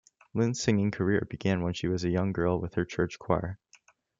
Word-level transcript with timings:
Lynn's 0.33 0.59
singing 0.59 0.89
career 0.89 1.27
began 1.29 1.61
when 1.61 1.75
she 1.75 1.87
was 1.87 2.03
a 2.03 2.09
young 2.09 2.33
girl 2.33 2.59
with 2.59 2.73
her 2.73 2.85
church 2.85 3.19
choir. 3.19 3.59